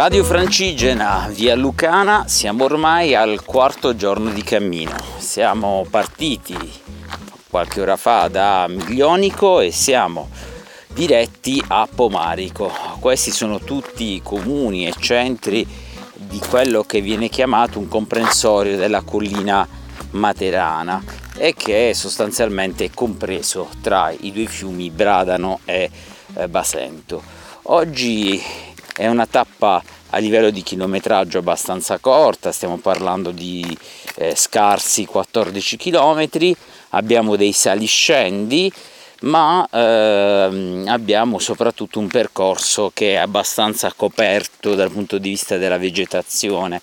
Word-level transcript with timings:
Radio 0.00 0.24
Francigena, 0.24 1.28
via 1.28 1.54
Lucana, 1.54 2.26
siamo 2.26 2.64
ormai 2.64 3.14
al 3.14 3.44
quarto 3.44 3.94
giorno 3.94 4.30
di 4.30 4.42
cammino. 4.42 4.96
Siamo 5.18 5.84
partiti 5.90 6.56
qualche 7.50 7.82
ora 7.82 7.98
fa 7.98 8.28
da 8.28 8.64
Miglionico 8.66 9.60
e 9.60 9.70
siamo 9.70 10.30
diretti 10.94 11.62
a 11.68 11.86
Pomarico. 11.94 12.72
Questi 12.98 13.30
sono 13.30 13.58
tutti 13.58 14.22
comuni 14.24 14.86
e 14.86 14.94
centri 14.98 15.66
di 16.14 16.40
quello 16.48 16.82
che 16.82 17.02
viene 17.02 17.28
chiamato 17.28 17.78
un 17.78 17.86
comprensorio 17.86 18.78
della 18.78 19.02
collina 19.02 19.68
materana 20.12 21.04
e 21.36 21.52
che 21.52 21.90
è 21.90 21.92
sostanzialmente 21.92 22.90
compreso 22.94 23.68
tra 23.82 24.10
i 24.18 24.32
due 24.32 24.46
fiumi 24.46 24.88
Bradano 24.88 25.60
e 25.66 25.90
eh, 26.36 26.48
Basento. 26.48 27.22
Oggi 27.64 28.42
è 29.00 29.06
una 29.06 29.26
tappa 29.26 29.82
a 30.10 30.18
livello 30.18 30.50
di 30.50 30.62
chilometraggio 30.62 31.38
abbastanza 31.38 31.98
corta, 31.98 32.52
stiamo 32.52 32.78
parlando 32.78 33.30
di 33.30 33.64
eh, 34.16 34.34
scarsi 34.34 35.06
14 35.06 35.76
km, 35.76 36.28
abbiamo 36.90 37.36
dei 37.36 37.52
saliscendi, 37.52 38.72
ma 39.22 39.66
ehm, 39.70 40.86
abbiamo 40.88 41.38
soprattutto 41.38 41.98
un 41.98 42.08
percorso 42.08 42.90
che 42.92 43.12
è 43.12 43.16
abbastanza 43.16 43.92
coperto 43.94 44.74
dal 44.74 44.90
punto 44.90 45.18
di 45.18 45.30
vista 45.30 45.56
della 45.56 45.78
vegetazione. 45.78 46.80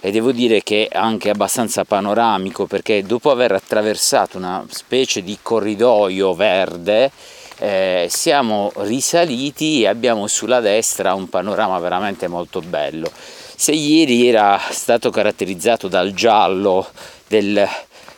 E 0.00 0.10
devo 0.10 0.30
dire 0.30 0.62
che 0.62 0.88
è 0.88 0.96
anche 0.96 1.30
abbastanza 1.30 1.84
panoramico 1.84 2.66
perché 2.66 3.02
dopo 3.02 3.30
aver 3.30 3.52
attraversato 3.52 4.36
una 4.36 4.64
specie 4.68 5.22
di 5.22 5.38
corridoio 5.40 6.34
verde 6.34 7.10
eh, 7.58 8.06
siamo 8.10 8.72
risaliti 8.76 9.82
e 9.82 9.88
abbiamo 9.88 10.26
sulla 10.26 10.60
destra 10.60 11.14
un 11.14 11.28
panorama 11.28 11.78
veramente 11.78 12.28
molto 12.28 12.60
bello. 12.60 13.10
Se 13.14 13.72
ieri 13.72 14.28
era 14.28 14.60
stato 14.70 15.10
caratterizzato 15.10 15.88
dal 15.88 16.12
giallo 16.12 16.86
del, 17.26 17.66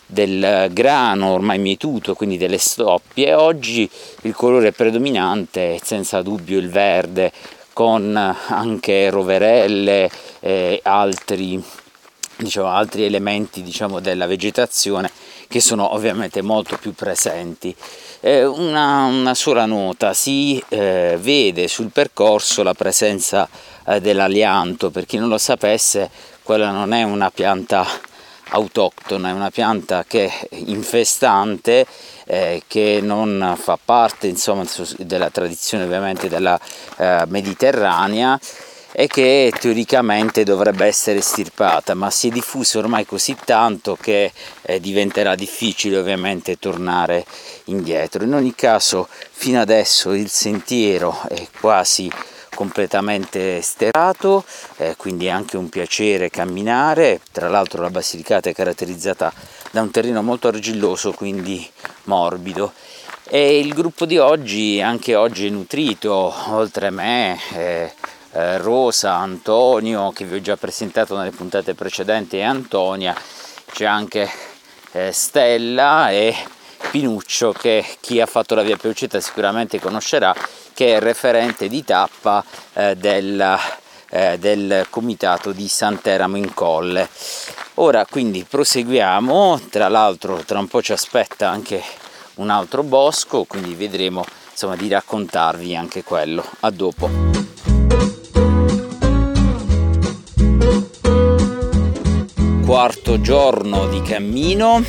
del 0.04 0.68
grano 0.72 1.32
ormai 1.32 1.58
mietuto, 1.58 2.14
quindi 2.14 2.36
delle 2.36 2.58
stoppie, 2.58 3.34
oggi 3.34 3.88
il 4.22 4.34
colore 4.34 4.72
predominante 4.72 5.76
è 5.76 5.78
senza 5.82 6.22
dubbio 6.22 6.58
il 6.58 6.70
verde, 6.70 7.32
con 7.72 8.16
anche 8.16 9.08
roverelle 9.08 10.10
e 10.40 10.80
altri, 10.82 11.62
diciamo, 12.38 12.68
altri 12.68 13.04
elementi 13.04 13.62
diciamo, 13.62 14.00
della 14.00 14.26
vegetazione 14.26 15.10
che 15.48 15.60
sono 15.60 15.94
ovviamente 15.94 16.42
molto 16.42 16.76
più 16.76 16.94
presenti. 16.94 17.74
Eh, 18.20 18.44
una, 18.44 19.04
una, 19.04 19.34
sola 19.34 19.64
nota, 19.64 20.12
si 20.12 20.62
eh, 20.68 21.16
vede 21.20 21.68
sul 21.68 21.90
percorso 21.90 22.62
la 22.62 22.74
presenza 22.74 23.48
eh, 23.86 24.00
dell'alianto, 24.00 24.90
per 24.90 25.06
chi 25.06 25.16
non 25.18 25.28
lo 25.28 25.38
sapesse 25.38 26.10
quella 26.42 26.70
non 26.70 26.92
è 26.92 27.02
una 27.02 27.30
pianta 27.30 27.86
autoctona, 28.50 29.28
è 29.28 29.32
una 29.32 29.50
pianta 29.50 30.04
che 30.04 30.26
è 30.26 30.48
infestante, 30.50 31.86
eh, 32.24 32.62
che 32.66 33.00
non 33.02 33.56
fa 33.60 33.78
parte 33.82 34.26
insomma, 34.26 34.64
della 34.98 35.30
tradizione 35.30 35.84
ovviamente 35.84 36.28
della 36.28 36.58
eh, 36.96 37.24
mediterranea 37.28 38.38
e 39.00 39.06
che 39.06 39.52
teoricamente 39.56 40.42
dovrebbe 40.42 40.84
essere 40.84 41.20
estirpata, 41.20 41.94
ma 41.94 42.10
si 42.10 42.26
è 42.26 42.30
diffusa 42.32 42.80
ormai 42.80 43.06
così 43.06 43.36
tanto 43.44 43.96
che 44.00 44.32
eh, 44.62 44.80
diventerà 44.80 45.36
difficile 45.36 45.98
ovviamente 45.98 46.58
tornare 46.58 47.24
indietro. 47.66 48.24
In 48.24 48.34
ogni 48.34 48.56
caso, 48.56 49.06
fino 49.30 49.60
adesso 49.60 50.12
il 50.14 50.28
sentiero 50.28 51.16
è 51.28 51.46
quasi 51.60 52.10
completamente 52.52 53.62
sterrato, 53.62 54.44
eh, 54.78 54.96
quindi 54.96 55.26
è 55.26 55.30
anche 55.30 55.56
un 55.56 55.68
piacere 55.68 56.28
camminare. 56.28 57.20
Tra 57.30 57.48
l'altro 57.48 57.82
la 57.82 57.90
Basilicata 57.90 58.50
è 58.50 58.52
caratterizzata 58.52 59.32
da 59.70 59.80
un 59.80 59.92
terreno 59.92 60.22
molto 60.22 60.48
argilloso, 60.48 61.12
quindi 61.12 61.64
morbido. 62.06 62.72
E 63.30 63.60
il 63.60 63.74
gruppo 63.74 64.06
di 64.06 64.18
oggi, 64.18 64.80
anche 64.80 65.14
oggi 65.14 65.46
è 65.46 65.50
nutrito, 65.50 66.34
oltre 66.48 66.86
a 66.88 66.90
me, 66.90 67.38
eh, 67.54 67.92
eh, 68.32 68.58
Rosa, 68.58 69.14
Antonio, 69.16 70.10
che 70.12 70.24
vi 70.24 70.36
ho 70.36 70.40
già 70.40 70.56
presentato 70.56 71.16
nelle 71.16 71.30
puntate 71.30 71.74
precedenti, 71.74 72.38
e 72.38 72.42
Antonia, 72.42 73.14
c'è 73.72 73.84
anche 73.84 74.30
eh, 74.92 75.12
Stella 75.12 76.10
e 76.10 76.34
Pinuccio 76.90 77.52
che 77.52 77.84
chi 78.00 78.20
ha 78.20 78.26
fatto 78.26 78.54
la 78.54 78.62
via 78.62 78.76
Peucetta 78.76 79.20
sicuramente 79.20 79.80
conoscerà 79.80 80.34
che 80.72 80.92
è 80.92 80.96
il 80.96 81.02
referente 81.02 81.68
di 81.68 81.84
tappa 81.84 82.42
eh, 82.72 82.96
del, 82.96 83.58
eh, 84.10 84.38
del 84.38 84.86
comitato 84.88 85.52
di 85.52 85.66
Sant'Eramo 85.66 86.36
in 86.36 86.54
Colle. 86.54 87.08
Ora 87.74 88.06
quindi 88.06 88.46
proseguiamo, 88.48 89.60
tra 89.70 89.88
l'altro 89.88 90.42
tra 90.44 90.58
un 90.60 90.68
po' 90.68 90.80
ci 90.80 90.92
aspetta 90.92 91.50
anche 91.50 91.82
un 92.34 92.48
altro 92.48 92.82
bosco, 92.84 93.44
quindi 93.44 93.74
vedremo 93.74 94.24
insomma 94.50 94.76
di 94.76 94.88
raccontarvi 94.88 95.76
anche 95.76 96.04
quello. 96.04 96.44
A 96.60 96.70
dopo. 96.70 97.37
Quarto 102.78 103.20
giorno 103.20 103.88
di 103.88 104.00
cammino, 104.02 104.80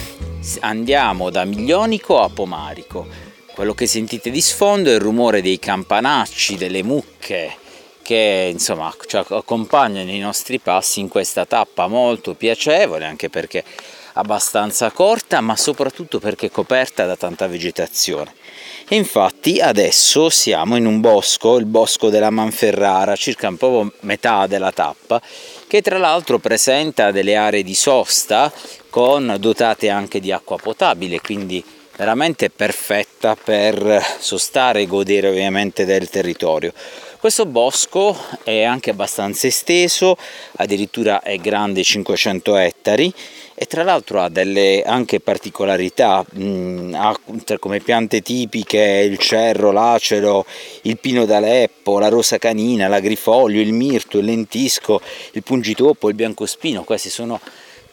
andiamo 0.59 1.31
da 1.31 1.43
Miglionico 1.43 2.21
a 2.21 2.29
Pomarico. 2.29 3.07
Quello 3.55 3.73
che 3.73 3.87
sentite 3.87 4.29
di 4.29 4.41
sfondo 4.41 4.91
è 4.91 4.93
il 4.93 4.99
rumore 4.99 5.41
dei 5.41 5.57
campanacci, 5.57 6.55
delle 6.55 6.83
mucche 6.83 7.51
che 8.03 8.49
insomma 8.51 8.93
ci 9.07 9.17
accompagnano 9.17 10.11
i 10.11 10.19
nostri 10.19 10.59
passi 10.59 10.99
in 10.99 11.07
questa 11.07 11.47
tappa 11.47 11.87
molto 11.87 12.35
piacevole 12.35 13.05
anche 13.05 13.29
perché 13.29 13.63
abbastanza 14.13 14.91
corta 14.91 15.41
ma 15.41 15.55
soprattutto 15.55 16.19
perché 16.19 16.51
coperta 16.51 17.07
da 17.07 17.15
tanta 17.15 17.47
vegetazione. 17.47 18.35
E 18.87 18.97
infatti 18.97 19.59
adesso 19.59 20.29
siamo 20.29 20.75
in 20.75 20.85
un 20.85 20.99
bosco, 20.99 21.57
il 21.57 21.65
bosco 21.65 22.09
della 22.09 22.29
Manferrara, 22.29 23.15
circa 23.15 23.47
un 23.47 23.57
po' 23.57 23.91
metà 24.01 24.45
della 24.45 24.71
tappa, 24.71 25.21
che 25.69 25.83
tra 25.83 25.99
l'altro 25.99 26.39
presenta 26.39 27.11
delle 27.11 27.35
aree 27.35 27.61
di 27.61 27.75
sosta 27.75 28.51
con 28.89 29.35
dotate 29.37 29.89
anche 29.89 30.19
di 30.19 30.31
acqua 30.31 30.57
potabile, 30.57 31.21
quindi 31.21 31.63
veramente 31.95 32.49
perfetta 32.49 33.35
per 33.35 34.03
sostare 34.17 34.81
e 34.81 34.87
godere 34.87 35.29
ovviamente 35.29 35.85
del 35.85 36.09
territorio. 36.09 36.73
Questo 37.19 37.45
bosco 37.45 38.17
è 38.43 38.63
anche 38.63 38.91
abbastanza 38.91 39.45
esteso, 39.45 40.15
addirittura 40.55 41.21
è 41.21 41.35
grande 41.35 41.83
500 41.83 42.55
ettari 42.55 43.13
e 43.55 43.65
tra 43.65 43.83
l'altro 43.83 44.21
ha 44.21 44.29
delle 44.29 44.83
anche 44.85 45.19
particolarità, 45.19 46.25
mh, 46.25 46.93
ha 46.95 47.19
come 47.59 47.81
piante 47.81 48.21
tipiche 48.21 49.05
il 49.05 49.17
cerro, 49.17 49.73
l'acero, 49.73 50.45
il 50.83 50.97
pino 50.97 51.25
d'Aleppo, 51.25 51.99
la 51.99 52.07
rosa 52.07 52.37
canina, 52.37 52.87
l'agrifoglio, 52.87 53.59
il 53.59 53.73
mirto, 53.73 54.19
il 54.19 54.23
lentisco, 54.23 55.01
il 55.33 55.43
pungitopo, 55.43 56.07
il 56.07 56.15
biancospino, 56.15 56.85
queste 56.85 57.09
sono 57.09 57.41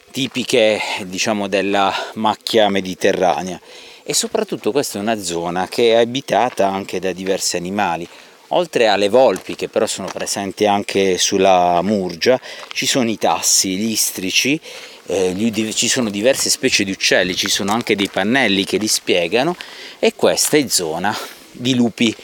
tipiche 0.09 0.79
diciamo 1.03 1.49
della 1.49 1.93
macchia 2.13 2.69
mediterranea 2.69 3.59
e 4.03 4.13
soprattutto 4.13 4.71
questa 4.71 4.99
è 4.99 5.01
una 5.01 5.21
zona 5.21 5.67
che 5.67 5.91
è 5.91 5.95
abitata 5.95 6.69
anche 6.69 7.01
da 7.01 7.11
diversi 7.11 7.57
animali. 7.57 8.07
Oltre 8.51 8.87
alle 8.87 9.09
volpi 9.09 9.55
che 9.55 9.67
però 9.67 9.85
sono 9.85 10.07
presenti 10.07 10.65
anche 10.65 11.17
sulla 11.17 11.81
Murgia, 11.81 12.39
ci 12.71 12.85
sono 12.85 13.09
i 13.09 13.17
tassi, 13.17 13.75
gli 13.75 13.91
istrici, 13.91 14.59
eh, 15.07 15.71
ci 15.73 15.89
sono 15.89 16.09
diverse 16.09 16.49
specie 16.49 16.85
di 16.85 16.91
uccelli, 16.91 17.35
ci 17.35 17.49
sono 17.49 17.73
anche 17.73 17.97
dei 17.97 18.07
pannelli 18.07 18.63
che 18.63 18.77
li 18.77 18.87
spiegano 18.87 19.57
e 19.99 20.13
questa 20.15 20.55
è 20.55 20.65
zona 20.69 21.15
di 21.51 21.75
lupi. 21.75 22.15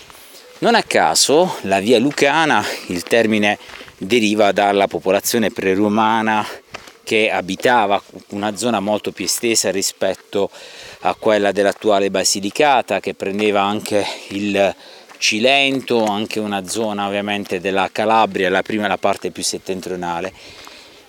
Non 0.59 0.75
a 0.75 0.83
caso 0.83 1.57
la 1.63 1.81
via 1.81 1.99
Lucana, 1.99 2.63
il 2.87 3.03
termine 3.03 3.57
deriva 3.97 4.53
dalla 4.53 4.87
popolazione 4.87 5.51
preromana 5.51 6.47
che 7.03 7.29
abitava 7.29 8.01
una 8.29 8.55
zona 8.55 8.79
molto 8.79 9.11
più 9.11 9.25
estesa 9.25 9.71
rispetto 9.71 10.49
a 11.01 11.15
quella 11.15 11.51
dell'attuale 11.51 12.09
Basilicata 12.09 13.01
che 13.01 13.13
prendeva 13.13 13.61
anche 13.61 14.05
il 14.29 14.73
Cilento, 15.23 16.03
anche 16.03 16.41
una 16.41 16.67
zona 16.67 17.07
ovviamente 17.07 17.61
della 17.61 17.87
Calabria, 17.89 18.49
la 18.49 18.61
prima 18.61 18.87
la 18.87 18.97
parte 18.97 19.31
più 19.31 19.41
settentrionale. 19.41 20.33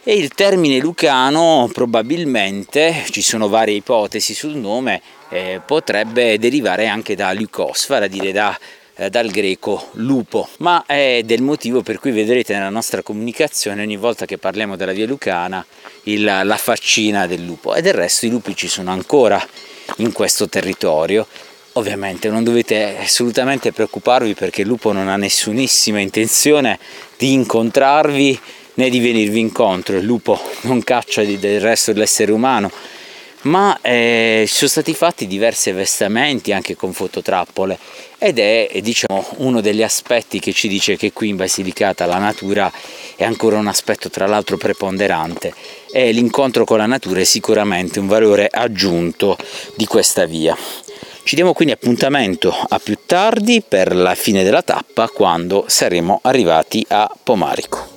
E 0.04 0.14
il 0.14 0.28
termine 0.28 0.78
lucano 0.78 1.68
probabilmente, 1.72 3.06
ci 3.10 3.22
sono 3.22 3.48
varie 3.48 3.74
ipotesi 3.74 4.32
sul 4.32 4.54
nome, 4.54 5.02
eh, 5.30 5.60
potrebbe 5.66 6.38
derivare 6.38 6.86
anche 6.86 7.16
da 7.16 7.32
Lucosfera, 7.32 8.06
dire 8.06 8.30
da 8.30 8.56
eh, 8.96 9.10
dal 9.10 9.28
greco 9.30 9.88
lupo, 9.94 10.48
ma 10.58 10.84
è 10.86 11.22
del 11.24 11.42
motivo 11.42 11.82
per 11.82 11.98
cui 11.98 12.12
vedrete 12.12 12.54
nella 12.54 12.68
nostra 12.68 13.02
comunicazione 13.02 13.82
ogni 13.82 13.96
volta 13.96 14.26
che 14.26 14.38
parliamo 14.38 14.76
della 14.76 14.92
via 14.92 15.06
lucana 15.06 15.66
il, 16.04 16.22
la 16.22 16.56
faccina 16.56 17.26
del 17.26 17.44
lupo. 17.44 17.74
E 17.74 17.82
del 17.82 17.94
resto 17.94 18.26
i 18.26 18.30
lupi 18.30 18.54
ci 18.54 18.68
sono 18.68 18.92
ancora 18.92 19.44
in 19.96 20.12
questo 20.12 20.48
territorio 20.48 21.26
Ovviamente 21.76 22.28
non 22.28 22.44
dovete 22.44 22.98
assolutamente 22.98 23.72
preoccuparvi 23.72 24.34
perché 24.34 24.62
il 24.62 24.68
lupo 24.68 24.92
non 24.92 25.08
ha 25.08 25.16
nessunissima 25.16 25.98
intenzione 25.98 26.78
di 27.16 27.32
incontrarvi 27.32 28.40
né 28.74 28.88
di 28.88 29.00
venirvi 29.00 29.40
incontro, 29.40 29.96
il 29.96 30.04
lupo 30.04 30.40
non 30.62 30.82
caccia 30.84 31.24
del 31.24 31.60
resto 31.60 31.92
dell'essere 31.92 32.30
umano, 32.30 32.70
ma 33.42 33.78
eh, 33.82 34.44
sono 34.48 34.70
stati 34.70 34.94
fatti 34.94 35.26
diversi 35.26 35.70
avvestamenti 35.70 36.52
anche 36.52 36.76
con 36.76 36.92
fototrappole 36.92 37.78
ed 38.18 38.38
è 38.38 38.70
diciamo, 38.80 39.26
uno 39.38 39.60
degli 39.60 39.82
aspetti 39.82 40.38
che 40.38 40.52
ci 40.52 40.68
dice 40.68 40.96
che 40.96 41.12
qui 41.12 41.28
in 41.28 41.36
Basilicata 41.36 42.06
la 42.06 42.18
natura 42.18 42.72
è 43.16 43.24
ancora 43.24 43.58
un 43.58 43.66
aspetto 43.66 44.08
tra 44.08 44.26
l'altro 44.26 44.56
preponderante 44.56 45.52
e 45.92 46.10
l'incontro 46.12 46.64
con 46.64 46.78
la 46.78 46.86
natura 46.86 47.20
è 47.20 47.24
sicuramente 47.24 47.98
un 47.98 48.06
valore 48.06 48.48
aggiunto 48.50 49.36
di 49.76 49.86
questa 49.86 50.24
via. 50.24 50.56
Ci 51.24 51.36
diamo 51.36 51.54
quindi 51.54 51.72
appuntamento 51.72 52.50
a 52.50 52.78
più 52.78 52.98
tardi 53.06 53.62
per 53.66 53.96
la 53.96 54.14
fine 54.14 54.42
della 54.42 54.60
tappa 54.60 55.08
quando 55.08 55.64
saremo 55.68 56.20
arrivati 56.22 56.84
a 56.86 57.10
Pomarico. 57.22 57.88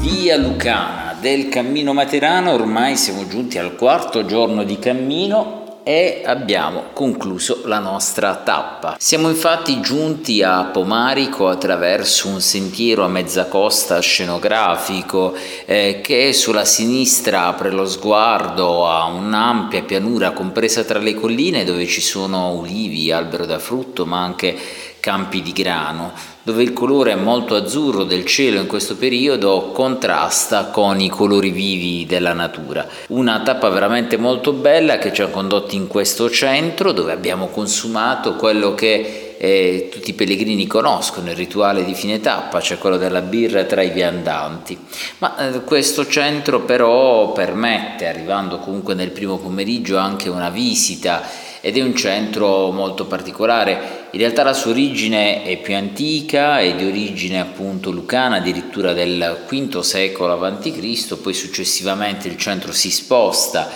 Via 0.00 0.36
Lucana 0.36 1.16
del 1.18 1.48
Cammino 1.48 1.94
Materano, 1.94 2.52
ormai 2.52 2.94
siamo 2.96 3.26
giunti 3.26 3.56
al 3.56 3.74
quarto 3.74 4.26
giorno 4.26 4.62
di 4.62 4.78
cammino 4.78 5.59
e 5.82 6.22
abbiamo 6.24 6.84
concluso 6.92 7.62
la 7.64 7.78
nostra 7.78 8.36
tappa. 8.36 8.96
Siamo 8.98 9.28
infatti 9.28 9.80
giunti 9.80 10.42
a 10.42 10.64
Pomarico 10.64 11.48
attraverso 11.48 12.28
un 12.28 12.40
sentiero 12.40 13.04
a 13.04 13.08
mezza 13.08 13.46
costa 13.46 14.00
scenografico 14.00 15.34
eh, 15.64 16.00
che 16.02 16.32
sulla 16.32 16.64
sinistra 16.64 17.46
apre 17.46 17.70
lo 17.70 17.86
sguardo 17.86 18.88
a 18.88 19.04
un'ampia 19.06 19.82
pianura 19.82 20.32
compresa 20.32 20.84
tra 20.84 20.98
le 20.98 21.14
colline 21.14 21.64
dove 21.64 21.86
ci 21.86 22.00
sono 22.00 22.52
ulivi, 22.52 23.10
albero 23.10 23.46
da 23.46 23.58
frutto 23.58 24.06
ma 24.06 24.22
anche 24.22 24.56
campi 25.00 25.42
di 25.42 25.52
grano, 25.52 26.12
dove 26.42 26.62
il 26.62 26.72
colore 26.72 27.14
molto 27.16 27.54
azzurro 27.54 28.04
del 28.04 28.24
cielo 28.24 28.60
in 28.60 28.66
questo 28.66 28.96
periodo 28.96 29.72
contrasta 29.72 30.66
con 30.66 31.00
i 31.00 31.08
colori 31.08 31.50
vivi 31.50 32.06
della 32.06 32.32
natura. 32.32 32.86
Una 33.08 33.40
tappa 33.40 33.68
veramente 33.68 34.16
molto 34.16 34.52
bella 34.52 34.98
che 34.98 35.12
ci 35.12 35.22
ha 35.22 35.28
condotti 35.28 35.76
in 35.76 35.86
questo 35.86 36.30
centro 36.30 36.92
dove 36.92 37.12
abbiamo 37.12 37.48
consumato 37.48 38.36
quello 38.36 38.74
che 38.74 39.34
eh, 39.42 39.88
tutti 39.90 40.10
i 40.10 40.12
pellegrini 40.12 40.66
conoscono, 40.66 41.30
il 41.30 41.36
rituale 41.36 41.82
di 41.82 41.94
fine 41.94 42.20
tappa, 42.20 42.60
cioè 42.60 42.76
quello 42.76 42.98
della 42.98 43.22
birra 43.22 43.64
tra 43.64 43.80
i 43.80 43.88
viandanti. 43.88 44.78
Ma 45.18 45.54
eh, 45.54 45.60
questo 45.62 46.06
centro 46.06 46.60
però 46.60 47.32
permette, 47.32 48.06
arrivando 48.06 48.58
comunque 48.58 48.92
nel 48.92 49.12
primo 49.12 49.38
pomeriggio, 49.38 49.96
anche 49.96 50.28
una 50.28 50.50
visita 50.50 51.22
ed 51.60 51.76
è 51.76 51.82
un 51.82 51.94
centro 51.94 52.70
molto 52.70 53.06
particolare. 53.06 54.08
In 54.10 54.18
realtà 54.18 54.42
la 54.42 54.52
sua 54.52 54.70
origine 54.70 55.42
è 55.42 55.58
più 55.58 55.74
antica, 55.74 56.60
è 56.60 56.74
di 56.74 56.84
origine 56.84 57.40
appunto 57.40 57.90
lucana, 57.90 58.36
addirittura 58.36 58.92
del 58.92 59.44
V 59.48 59.78
secolo 59.80 60.32
a.C., 60.42 61.16
poi 61.16 61.34
successivamente 61.34 62.28
il 62.28 62.36
centro 62.36 62.72
si 62.72 62.90
sposta 62.90 63.70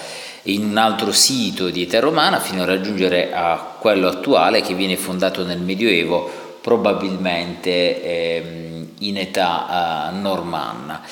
in 0.44 0.64
un 0.64 0.76
altro 0.76 1.12
sito 1.12 1.70
di 1.70 1.82
età 1.82 2.00
romana 2.00 2.38
fino 2.38 2.62
a 2.62 2.66
raggiungere 2.66 3.32
a 3.32 3.76
quello 3.78 4.08
attuale 4.08 4.60
che 4.60 4.74
viene 4.74 4.96
fondato 4.96 5.44
nel 5.44 5.60
Medioevo, 5.60 6.58
probabilmente 6.60 8.02
eh, 8.02 8.86
in 8.98 9.16
età 9.18 10.10
eh, 10.10 10.16
normanna. 10.16 11.02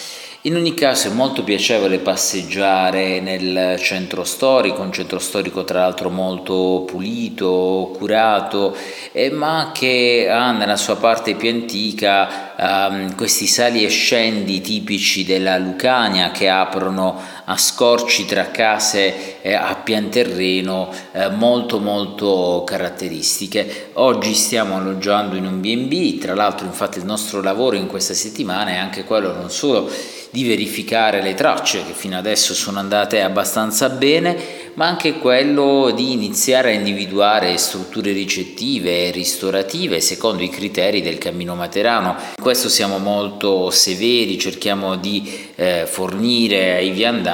In 0.45 0.57
ogni 0.57 0.75
caso 0.75 1.07
è 1.07 1.13
molto 1.13 1.45
piacevole 1.45 2.01
passeggiare 2.01 3.21
nel 3.21 3.79
centro 3.79 4.25
storico, 4.25 4.83
un 4.83 4.91
centro 4.91 5.21
storico 5.21 5.63
tra 5.63 5.79
l'altro 5.79 6.11
molto 6.11 6.83
pulito, 6.85 7.95
curato, 7.97 8.77
eh, 9.13 9.31
ma 9.31 9.71
che 9.73 10.27
ha 10.29 10.51
nella 10.51 10.75
sua 10.75 10.97
parte 10.97 11.37
più 11.37 11.49
antica 11.49 12.55
um, 12.59 13.15
questi 13.15 13.47
sali 13.47 13.85
e 13.85 13.89
scendi 13.89 14.61
tipici 14.61 15.25
della 15.25 15.57
Lucania 15.59 16.33
che 16.33 16.49
aprono 16.49 17.21
a 17.45 17.57
scorci 17.57 18.25
tra 18.25 18.51
case 18.51 19.41
eh, 19.43 19.55
a 19.55 19.75
pian 19.75 20.09
terreno 20.09 20.93
eh, 21.13 21.29
molto 21.29 21.81
molto 21.81 22.63
caratteristiche. 22.65 23.91
Oggi 23.95 24.35
stiamo 24.35 24.77
alloggiando 24.77 25.37
in 25.37 25.47
un 25.47 25.61
B&B, 25.61 26.19
tra 26.19 26.35
l'altro 26.35 26.67
infatti 26.67 26.99
il 26.99 27.05
nostro 27.05 27.43
lavoro 27.43 27.77
in 27.77 27.89
questa 27.89 28.15
settimana 28.15 28.71
è 28.71 28.77
anche 28.77 29.05
quello 29.05 29.33
non 29.33 29.51
solo 29.51 29.91
di 30.31 30.45
verificare 30.45 31.21
le 31.21 31.35
tracce 31.35 31.85
che 31.85 31.93
fino 31.93 32.17
adesso 32.17 32.55
sono 32.55 32.79
andate 32.79 33.21
abbastanza 33.21 33.91
bene, 33.91 34.61
ma 34.75 34.87
anche 34.87 35.19
quello 35.19 35.93
di 35.95 36.13
iniziare 36.13 36.71
a 36.71 36.75
individuare 36.75 37.59
strutture 37.59 38.13
ricettive 38.13 39.09
e 39.09 39.11
ristorative 39.11 40.01
secondo 40.01 40.43
i 40.43 40.49
criteri 40.49 41.03
del 41.03 41.19
cammino 41.19 41.55
materano. 41.55 42.17
In 42.37 42.43
questo 42.43 42.71
siamo 42.71 42.97
molto 42.97 43.69
severi, 43.69 44.39
cerchiamo 44.39 44.97
di 44.97 45.51
eh, 45.55 45.85
fornire 45.87 46.77
ai 46.77 46.91
viandanti 46.91 47.32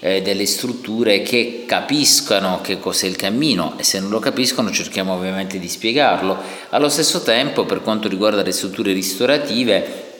eh, 0.00 0.22
delle 0.22 0.46
strutture 0.46 1.22
che 1.22 1.64
capiscano 1.66 2.60
che 2.62 2.78
cos'è 2.78 3.06
il 3.06 3.16
cammino 3.16 3.74
e 3.76 3.82
se 3.82 4.00
non 4.00 4.10
lo 4.10 4.18
capiscono 4.18 4.70
cerchiamo 4.70 5.14
ovviamente 5.14 5.58
di 5.58 5.68
spiegarlo. 5.68 6.36
Allo 6.70 6.88
stesso 6.88 7.22
tempo 7.22 7.64
per 7.64 7.82
quanto 7.82 8.08
riguarda 8.08 8.42
le 8.42 8.52
strutture 8.52 8.92
ristorative 8.92 10.12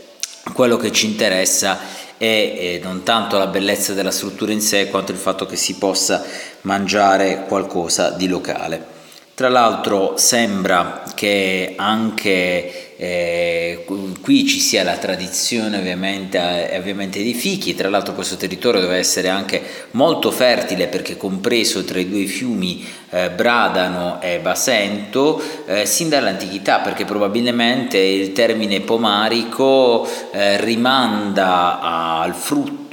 quello 0.53 0.77
che 0.77 0.93
ci 0.93 1.07
interessa 1.07 1.79
è 2.17 2.25
eh, 2.25 2.81
non 2.83 3.03
tanto 3.03 3.39
la 3.39 3.47
bellezza 3.47 3.93
della 3.93 4.11
struttura 4.11 4.53
in 4.53 4.61
sé 4.61 4.89
quanto 4.89 5.13
il 5.13 5.19
fatto 5.19 5.47
che 5.47 5.57
si 5.57 5.77
possa 5.77 6.25
mangiare 6.63 7.45
qualcosa 7.49 8.11
di 8.11 8.29
locale. 8.29 8.93
Tra 9.35 9.49
l'altro 9.49 10.17
sembra 10.17 11.03
che 11.15 11.75
anche 11.77 12.84
eh, 12.97 13.85
qui 14.21 14.47
ci 14.47 14.61
sia 14.61 14.83
la 14.83 14.97
tradizione 14.97 15.79
ovviamente, 15.79 16.71
eh, 16.71 16.79
ovviamente 16.79 17.23
dei 17.23 17.35
fichi, 17.35 17.75
tra 17.75 17.89
l'altro 17.89 18.15
questo 18.15 18.37
territorio 18.37 18.81
deve 18.81 18.97
essere 18.97 19.29
anche 19.29 19.63
molto 19.93 20.31
fertile 20.31 20.87
perché 20.87 21.17
compreso 21.17 21.85
tra 21.85 21.99
i 21.99 22.09
due 22.09 22.25
fiumi 22.27 22.87
eh, 23.11 23.31
Bradano 23.31 24.21
e 24.21 24.39
Basento 24.39 25.43
eh, 25.67 25.87
sin 25.87 26.09
dall'antichità 26.09 26.81
perché 26.81 27.05
probabilmente 27.05 27.99
il 27.99 28.33
termine 28.33 28.81
pomarico 28.81 30.09
eh, 30.33 30.61
rimanda 30.63 31.81
al 31.81 32.35
frutto 32.35 32.84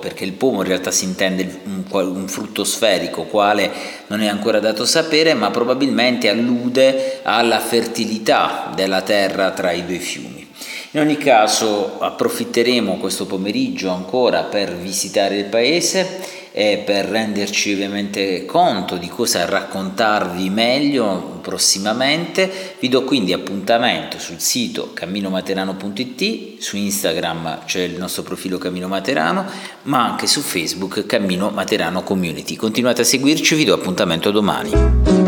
perché 0.00 0.24
il 0.24 0.32
pomo 0.32 0.62
in 0.62 0.68
realtà 0.68 0.90
si 0.90 1.04
intende 1.04 1.60
un, 1.64 1.84
un 1.90 2.28
frutto 2.28 2.64
sferico 2.64 3.24
quale 3.24 3.70
non 4.08 4.20
è 4.20 4.28
ancora 4.28 4.60
dato 4.60 4.84
sapere 4.84 5.34
ma 5.34 5.50
probabilmente 5.50 6.28
allude 6.28 7.20
alla 7.22 7.60
fertilità 7.60 8.72
della 8.74 9.02
terra 9.02 9.50
tra 9.52 9.72
i 9.72 9.86
due 9.86 9.98
fiumi. 9.98 10.48
In 10.92 11.00
ogni 11.00 11.16
caso 11.16 11.98
approfitteremo 11.98 12.98
questo 12.98 13.24
pomeriggio 13.24 13.90
ancora 13.90 14.42
per 14.42 14.76
visitare 14.76 15.38
il 15.38 15.46
paese 15.46 16.20
e 16.52 16.82
per 16.84 17.06
renderci 17.06 17.72
ovviamente 17.72 18.44
conto 18.44 18.98
di 18.98 19.08
cosa 19.08 19.46
raccontarvi 19.46 20.50
meglio 20.50 21.31
prossimamente. 21.42 22.76
Vi 22.78 22.88
do 22.88 23.04
quindi 23.04 23.34
appuntamento 23.34 24.18
sul 24.18 24.40
sito 24.40 24.92
camminomaterano.it, 24.94 26.58
su 26.58 26.76
Instagram 26.76 27.64
c'è 27.66 27.82
il 27.82 27.98
nostro 27.98 28.22
profilo 28.22 28.56
Cammino 28.56 28.88
Materano, 28.88 29.44
ma 29.82 30.04
anche 30.04 30.26
su 30.26 30.40
Facebook 30.40 31.04
Cammino 31.04 31.50
Materano 31.50 32.02
Community. 32.02 32.56
Continuate 32.56 33.02
a 33.02 33.04
seguirci, 33.04 33.54
vi 33.54 33.64
do 33.64 33.74
appuntamento 33.74 34.30
domani. 34.30 35.21